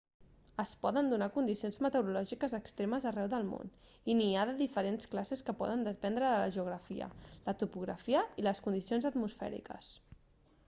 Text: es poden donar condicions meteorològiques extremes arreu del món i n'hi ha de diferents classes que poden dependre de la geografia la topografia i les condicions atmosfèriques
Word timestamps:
es 0.61 0.69
poden 0.83 1.09
donar 1.09 1.25
condicions 1.33 1.75
meteorològiques 1.85 2.55
extremes 2.59 3.03
arreu 3.09 3.27
del 3.33 3.43
món 3.49 3.67
i 4.13 4.15
n'hi 4.21 4.29
ha 4.35 4.45
de 4.49 4.55
diferents 4.61 5.09
classes 5.11 5.45
que 5.49 5.55
poden 5.59 5.83
dependre 5.89 6.25
de 6.31 6.39
la 6.45 6.47
geografia 6.57 7.09
la 7.51 7.55
topografia 7.65 8.23
i 8.41 8.47
les 8.49 8.63
condicions 8.69 9.07
atmosfèriques 9.11 9.91